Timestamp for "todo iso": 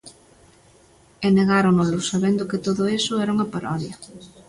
2.67-3.13